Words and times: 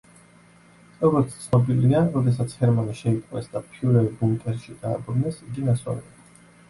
როგორც 1.01 1.35
ცნობილია, 1.43 2.01
როდესაც 2.15 2.55
ჰერმანი 2.61 2.95
შეიპყრეს 3.03 3.51
და 3.55 3.63
ფიურერბუნკერში 3.75 4.79
დააბრუნეს, 4.87 5.39
იგი 5.51 5.67
ნასვამი 5.69 6.05
იყო. 6.11 6.47